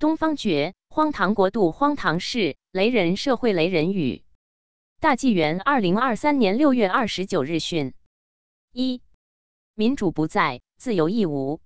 [0.00, 4.22] 东方觉，荒唐国度，荒唐事，雷人社会，雷人语。
[4.98, 7.92] 大纪元二零二三年六月二十九日讯：
[8.72, 9.02] 一、
[9.74, 11.60] 民主不在，自由亦无。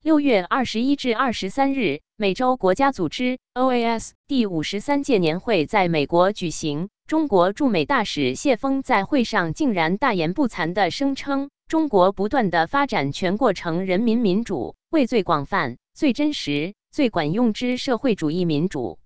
[0.00, 6.88] 六月二十一至二十三日，美洲国家组织 （OAS） 第五十三届年会在美国举行。
[7.08, 18.98] 中国驻美大使谢锋在会上竟然大言不惭地声称：“中国不断的发展全过程人民民主，为最广泛、最真实、最管用之社会主义民主。”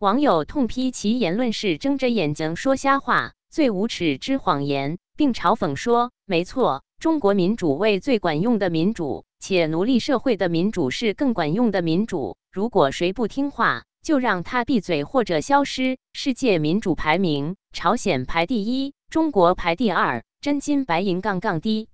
[0.00, 12.38] 网友痛批其言论是睁着眼睛说瞎话，最无耻之谎言，并嘲讽说：“没错，中国民主为最管用的民主。”且奴隶社会的民主是更管用的民主。
[12.50, 15.98] 如果谁不听话，就让他闭嘴或者消失。
[16.14, 21.90] 世界民主排名，朝鲜排第一，中国排第二，真金白银杠杠低。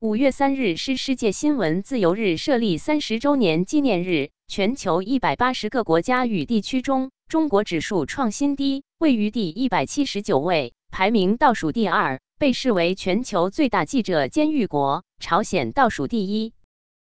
[0.00, 4.30] 五月三日是世界新闻自由日设立三十周年纪念日。
[4.48, 15.04] 全球一百八十个国家与地区中，中国指数创新低，位于第一百七十九位，排名倒数第二，被视为全球最大记者监狱国。
[15.20, 16.54] 朝鲜倒数第一。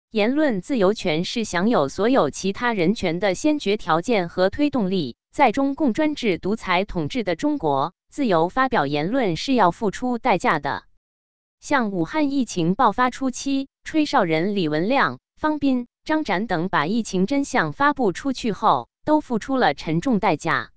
[0.10, 5.16] 言论自由权是享有所有其他人权的先决条件和推动力。
[5.32, 10.84] 在中共专制独裁统治的中国，自由发表言论是要付出代价的。
[11.62, 20.72] 像武汉疫情爆发初期，吹哨人李文亮、方斌、张展等把疫情真相发布出去后，都付出了沉重代价。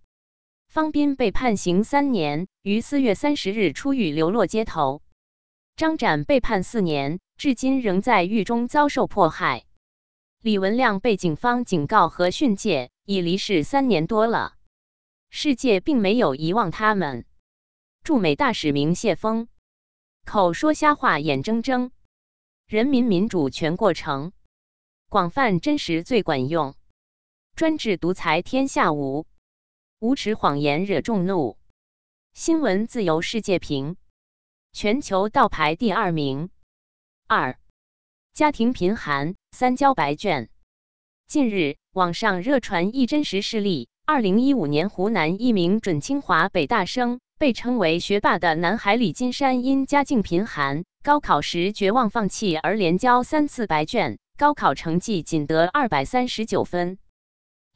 [0.68, 5.02] 方斌被判刑三年，于四月三十日出狱，流落街头。
[5.76, 7.20] 张展被判四年。
[7.36, 9.64] 至今仍在狱中遭受迫害。
[10.40, 14.54] 李文亮被警方警告和训诫，已离世三年多了。
[15.30, 17.26] 世界并没有遗忘他们。
[18.04, 19.48] 驻美大使明谢峰，
[20.24, 21.90] 口说瞎话，眼睁睁。
[22.68, 24.32] 人民民主全过程，
[25.14, 26.74] 广泛真实最管用。
[27.54, 29.26] 专制独裁天下无，
[30.00, 31.56] 无耻谎言惹众怒。
[32.32, 33.94] 新闻自由世界评，
[34.72, 36.50] 全球倒排第二名。
[37.28, 37.56] 二、
[38.32, 40.50] 家庭贫寒，三交白卷。
[41.28, 56.98] 近日，网上热传一真实事例：二零一五年，湖南一名准清华北大生，被称为学霸的男孩李金山，因家境贫寒，高考时绝望放弃，而连交三次白卷，高考成绩仅得二百三十九分。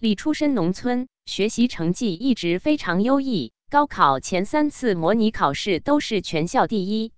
[0.00, 7.12] 李出身农村，学习成绩一直非常优异，高考前三次模拟考试都是全校第一，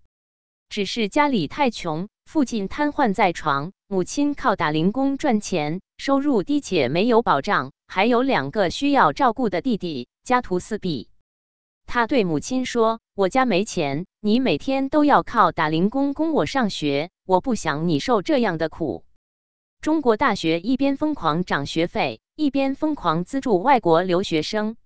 [0.68, 2.08] 只是家里太穷。
[2.26, 11.08] 父亲瘫痪在床，母亲靠打零工赚钱，收入低且没有保障，还有两个需要照顾的弟弟，家徒四壁。
[11.86, 19.02] 他对母亲说：“我家没钱，你每天都要靠打零工供我上学，我不想你受这样的苦。”
[19.80, 24.76] 中国大学一边疯狂涨学费，一边疯狂资助外国留学生，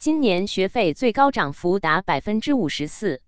[0.00, 3.22] 今年学费最高涨幅达百分之五十四。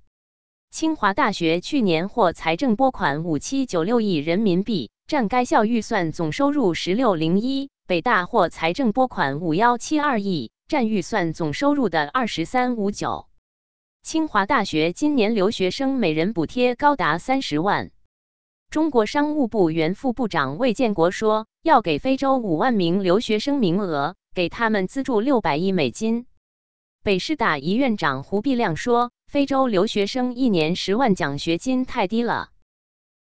[0.73, 13.29] 清华大学去年获财政拨款五七九六亿人民币，占该校预算总收入十六零一；北大获财政拨款五幺七二亿，占预算总收入的二十三五九。
[14.03, 17.93] 清华大学今年留学生每人补贴高达三十万。
[18.71, 26.27] 中国商务部原副部长魏建国说，要给非洲五万名留学生名额，给他们资助六百亿美金。
[27.03, 29.11] 北师大一院长胡必亮说。
[29.29, 32.49] 非洲留学生一年十万奖学金太低了，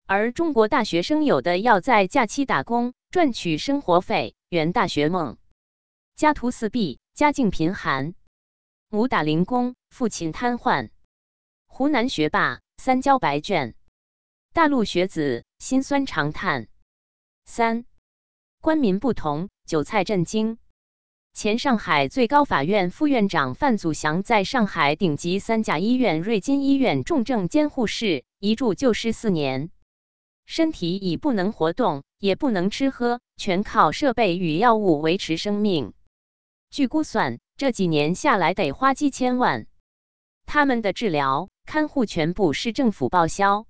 [0.06, 5.36] 而中国大学生有的要在假期打工赚取生活费圆大学梦，
[6.16, 8.14] 家徒四壁，家境贫寒，
[8.88, 10.92] 母打零工，父亲瘫痪，
[11.68, 13.76] 湖南学霸三交白卷，
[14.58, 16.68] 大陆学子心酸长叹。
[17.46, 17.86] 三
[18.60, 20.58] 官民不同，韭菜震惊。
[21.36, 29.70] 前上海最高法院副院长范祖祥在上海顶级三甲医院瑞金医院重症监护室一住就是四年，
[30.48, 35.94] 身体已不能活动，也不能吃喝，全靠设备与药物维持生命。
[36.72, 39.68] 据估算，这几年下来得花几千万。
[40.48, 43.68] 他们的治疗、看护全部是政府报销，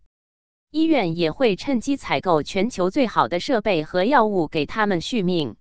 [0.69, 5.55] 医院也会趁机采购全球最好的设备和药物给他们续命。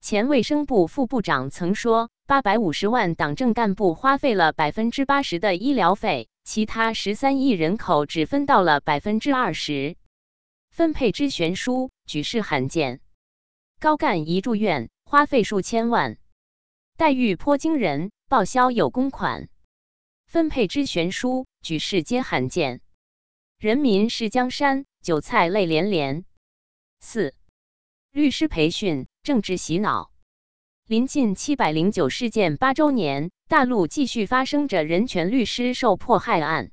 [0.00, 9.96] 前卫生部副部长曾说，八百五十万党政干部花费了百分之八十的医疗费，其他十三亿人口只分到了百分之二十，
[10.68, 13.00] 分配之悬殊，举世罕见。
[13.78, 16.18] 高干一住院花费数千万，
[16.96, 19.48] 待遇颇惊人，报销有公款，
[20.26, 22.80] 分配之悬殊，举世皆罕见。
[23.58, 26.24] 人民是江山，韭菜泪连连。
[27.00, 27.34] 四
[28.12, 29.06] 律师培训。
[29.24, 30.10] 政治洗脑。
[30.86, 36.70] 临近七百零九事件八周年，大陆继续发生着人权律师受迫害案。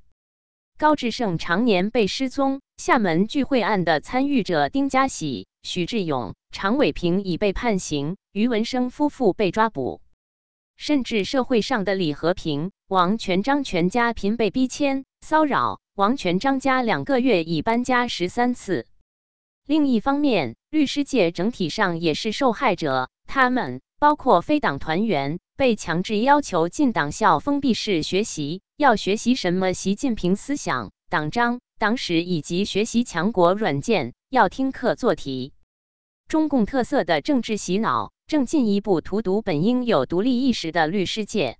[0.77, 10.01] 高志胜常年被失踪，厦门聚会案的参与者丁家喜、许志勇、常伟平已被判刑，余文生夫妇被抓捕，
[10.77, 15.79] 甚至社会上的李和平、王全章全家频被逼迁、骚扰。
[15.95, 18.87] 王全章家两个月已搬家十三次。
[19.67, 23.81] 另一方面，律师界整体上也是受害者，他们。
[23.99, 35.53] 包括非党团员被强制要求进党校封闭式学习，要学习什么习近平思想、党章、党史以及学习强国软件，要听课做题。
[36.27, 41.57] 中共特色的政治洗脑正进一步荼毒本应有独立意识的律师界，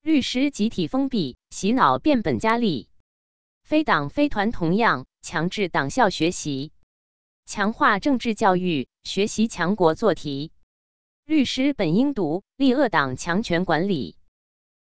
[0.00, 2.88] 律师集体封闭，洗脑变本加厉。
[3.64, 6.72] 非党非团同样强制党校学习，
[7.44, 10.52] 强化政治教育，学习强国做题。
[11.26, 14.16] 律师本应独立恶党强权管理。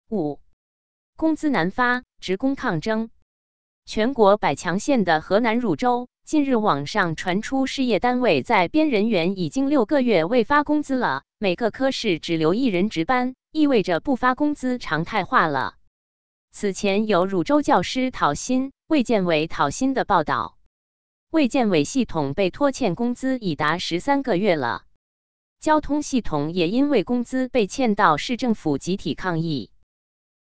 [0.09, 0.41] 五、
[1.15, 3.09] 工资难发，职工抗争。
[3.85, 15.75] 全国百强县的河南汝州，近日网上传出事业单位在编人员已经六个月未发工资了，每个科室只留一人值班，意味着不发工资常态化了。
[16.51, 20.57] 此前有汝州教师讨薪、卫健委讨薪的报道，
[21.29, 24.81] 卫健委系统被拖欠工资已达十三个月了。
[25.59, 29.69] 交通系统也因为工资被欠到市政府集体抗议，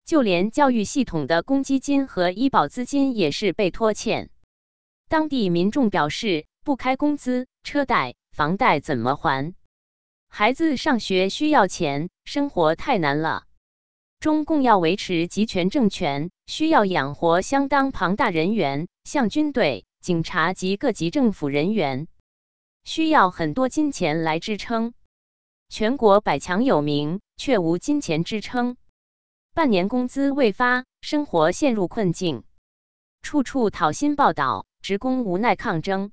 [0.05, 4.29] 就连教育系统的公积金和医保资金也是被拖欠。
[5.07, 9.53] 当地民众表示，不开工资，车贷、房贷怎么还？
[10.27, 13.43] 孩子上学需要钱，生活太难了。
[14.19, 22.07] 中共要维持集权政权，需要养活相当庞大人员，像军队、警察及各级政府人员，
[22.83, 24.93] 需要很多金钱来支撑。
[25.69, 28.77] 全国百强有名，却无金钱支撑，
[29.55, 32.43] 半年工资未发，生活陷入困境，
[33.21, 36.11] 处处讨薪报道，职工无奈抗争。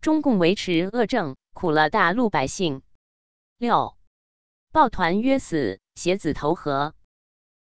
[0.00, 2.82] 中共维持恶政，苦了大陆百姓。
[3.56, 3.96] 六，
[4.72, 6.94] 抱团约死，携子投河。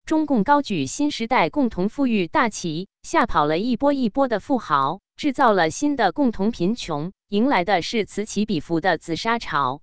[0.06, 9.82] 中共高举新时代共同富裕大旗，吓跑了一波一波的富豪，制造了新的共同贫穷，迎来的是此起彼伏的自杀潮。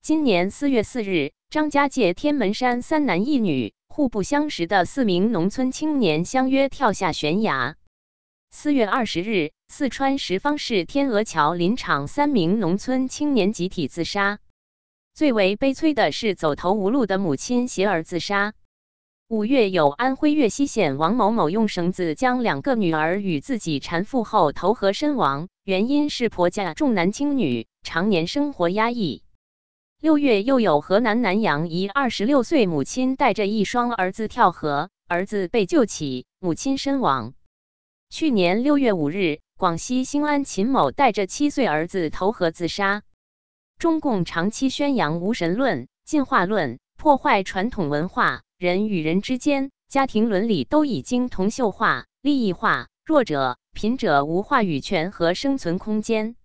[0.00, 7.74] 今年四月四日，张家界天门山三男一女互不相识的四名农村青年相约跳下悬崖。
[8.52, 14.38] 四月二十日，四川什邡市天鹅桥林场三名农村青年集体自杀。
[15.14, 18.54] 最为悲催的是，走投无路的母亲携儿自杀。
[19.26, 29.24] 五月，有安徽岳西县王某某用绳子将两个女儿与自己缠缚后投河身亡，原因是婆家重男轻女，常年生活压抑。
[30.00, 37.34] 六月，又有河南南阳一二十六岁母亲带着一双儿子跳河，儿子被救起，母亲身亡。
[38.08, 43.02] 去年六月五日，广西兴安秦某带着七岁儿子投河自杀。
[43.76, 56.36] 中共长期宣扬无神论、进化论，破坏传统文化，人与人之间、家庭伦理都已经铜锈化、利益化，弱者、贫者无话语权和生存空间。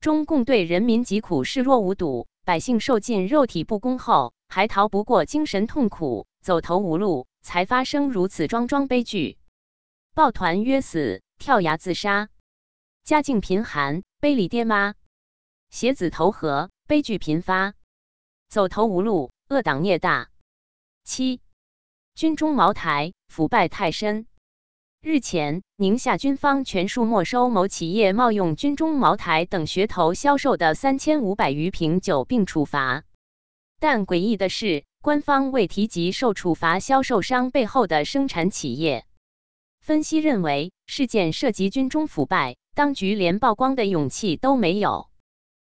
[0.00, 2.26] 中共对人民疾苦视若无睹。
[2.48, 9.36] 百姓受尽肉体不公后，还逃不过精神痛苦，走投无路，才发生如此桩桩悲剧。
[10.14, 12.30] 抱团约死，跳崖自杀，
[13.04, 14.94] 家境贫寒，背离爹妈，
[15.68, 17.74] 携子投河，悲剧频发，
[18.48, 20.30] 走投无路，恶党孽大。
[21.04, 21.42] 七，
[22.14, 24.26] 军中茅台腐败太深。
[25.00, 33.04] 日前，宁夏军方全数没收某企业冒用军中茅台等噱头销售的三千五百余瓶酒，并处罚。
[33.78, 39.06] 但诡异的是，官方未提及受处罚销售商背后的生产企业。
[39.80, 45.08] 分析认为，事件涉及军中腐败，当局连曝光的勇气都没有。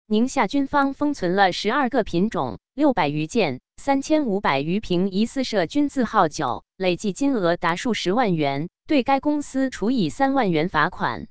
[0.09, 8.69] 宁夏军方封存了十二个品种，六百余件，三千五百余瓶疑似涉军字号酒，累计金额达数十万元。
[8.87, 11.29] 对该公司处以三万元罚款。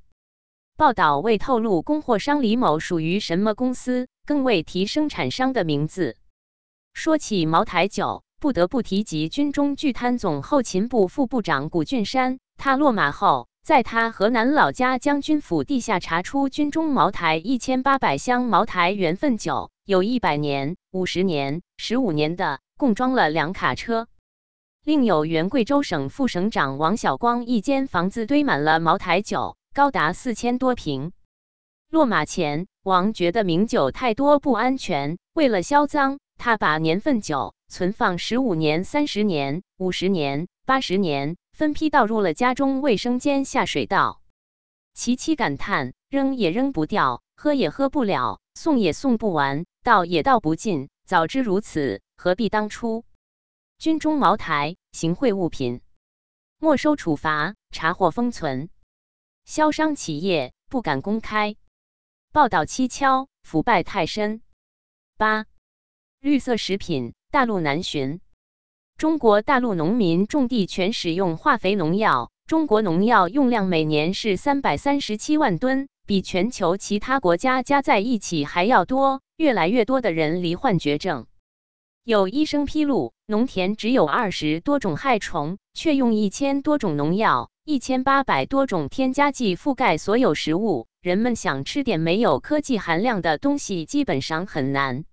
[0.77, 6.17] 报道未透露供货商李某属于什么公司，更未提生产商的名字。
[6.93, 12.39] 说起茅台酒，不得不提及军中巨贪总后勤部副部长谷俊山。
[12.57, 24.07] 他落马后，在他河南老家将军府地下查出军中茅台一千八百箱茅台原份酒，有一百年、五十年、十五年的，共装了两卡车。
[24.83, 31.11] 另有原贵州省副省长王晓光一间房子堆满了茅台酒，高达四千多瓶。
[31.91, 44.23] 落马前，王觉得名酒太多不安全，为了销赃，他把年份酒存放十五年、三十年、五十年、八十年，分批倒入了家中卫生间下水道。
[44.95, 50.89] 其妻感叹：扔也扔不掉，喝也喝不了，送也送不完，倒也倒不尽。
[51.05, 53.05] 早知如此，何必当初？
[53.77, 55.81] 军中茅台、行贿物品，
[56.57, 58.71] 没收处罚，查获封存。
[59.45, 61.57] 销商企业不敢公开，
[62.31, 64.41] 报道蹊跷，腐败太深。
[65.15, 65.45] 八、
[66.21, 68.19] 绿色食品大陆难寻。
[69.01, 79.21] 中国大陆农民种地全使用化肥农药，中国农药用量每年是三百三十七万吨，比全球其他国家加在一起还要多。
[79.37, 81.25] 越来越多的人罹患绝症。
[82.03, 90.85] 有医生披露，农田只有二十多种害虫，却用一千多种农药、一千八百多种添加剂覆盖所有食物。
[91.01, 95.05] 人们想吃点没有科技含量的东西，基本上很难。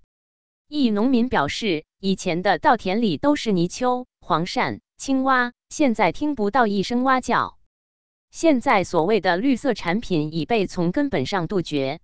[0.71, 7.57] 一农民表示，以前的稻田里都是泥鳅、黄鳝、青蛙，现在听不到一声蛙叫。
[8.31, 12.01] 现在所谓的绿色产品已被从根本上杜绝。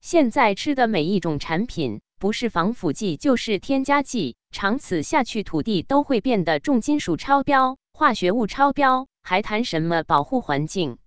[0.00, 10.98] 现在吃的每一种产品，不是防腐剂就是添加剂，长此下去，土地都会变得重金属超标、化学物超标，还谈什么保护环境？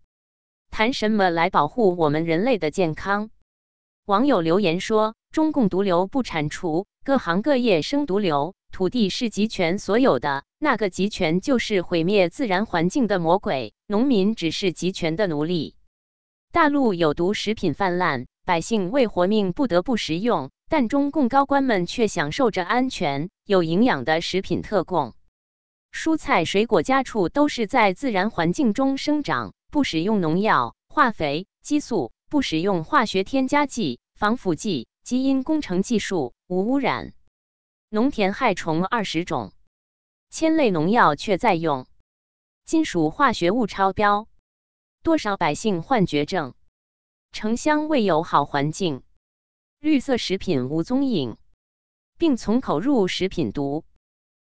[0.72, 3.30] 谈什么来保护我们人类的健康？
[4.06, 8.56] 网友留言说：“中共毒瘤不铲除，各行各业生毒瘤。
[8.72, 15.76] 土地是集权所有的，那个集权就是毁灭自然环境的魔鬼，农民只是集权的奴隶。
[16.52, 25.14] 大陆有毒食品泛滥。”百姓为活命不得不食用，但中共高官们却享受着安全、有营养的食品特供。
[25.92, 37.14] 蔬菜水果家畜都是在自然环境中生长，不使用农药、化肥、激素，不使用化学添加剂、防腐剂、基因工程技术，无污染。
[37.88, 39.54] 农田害虫二十种，
[40.30, 41.88] 铅类农药却在用，
[42.66, 44.28] 金属化学物超标，
[45.04, 46.56] 多少百姓患绝症。
[47.32, 49.02] 城乡未有好环境，
[49.80, 51.38] 绿色食品无踪影，
[52.18, 53.86] 病从口入，食品毒，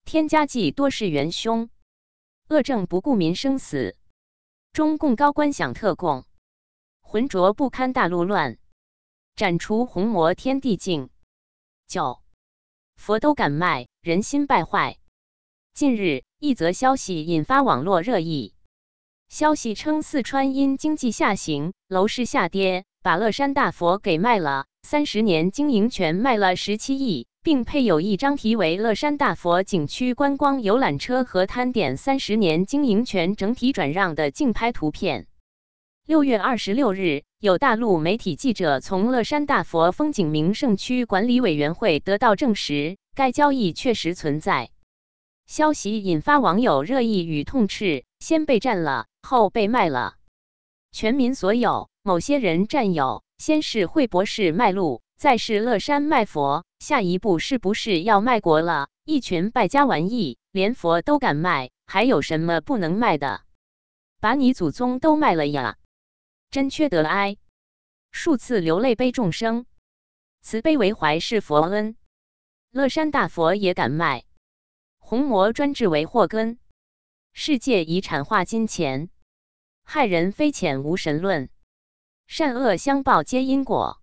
[0.04, 1.70] 添加剂多是元凶，
[2.50, 3.96] 恶政不顾民生死，
[4.74, 6.26] 中共高官想特供，
[7.00, 8.58] 浑浊不堪大陆乱，
[9.34, 11.08] 斩除红魔天地镜。
[11.88, 12.20] 九，
[12.96, 14.98] 佛都敢卖，人心败坏。
[15.72, 18.52] 近日，一则消息引发网络热议。
[19.30, 35.26] 消息称，四川因经济下行、楼市下跌，把乐山大佛给卖了，三十年经营权卖了十七亿，并配有一张题为《乐山大佛景区观光游览车和摊点三十年经营权整体转让》的竞拍图片。
[36.04, 44.70] 六月二十六日，有大陆媒体记者从乐山大佛风景名胜区管理委员会得到证实，该交易确实存在。
[45.48, 49.06] 消息引发网友热议与痛斥：先被占了。
[49.22, 50.14] 后被卖了，
[50.92, 53.24] 全民所有，某些人占有。
[53.38, 58.86] 先是惠博士卖路，再是乐山卖佛，下一步是不是要卖国了？
[59.04, 63.40] 一群败家玩意，连佛都敢卖，还有什么不能卖的？
[64.20, 65.76] 把你祖宗都卖了呀！
[66.52, 67.38] 真缺德哀！
[68.10, 69.64] 数次流泪悲众生，
[70.42, 71.96] 慈悲为怀是佛恩。
[72.70, 74.26] 乐山大佛也敢卖，
[74.98, 76.58] 红魔专制为祸根。
[77.32, 79.08] 世界遗产化金钱，
[79.82, 81.48] 害人非浅无神论，
[82.26, 84.02] 善恶相报皆因果，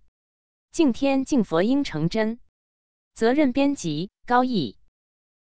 [0.71, 2.39] 敬天敬佛应成真。
[3.13, 4.78] 责任编辑高毅。